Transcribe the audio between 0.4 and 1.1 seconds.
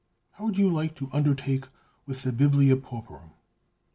would you like